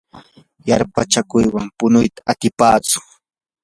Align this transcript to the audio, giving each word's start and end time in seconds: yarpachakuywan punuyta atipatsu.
yarpachakuywan 0.67 1.67
punuyta 1.77 2.19
atipatsu. 2.31 2.99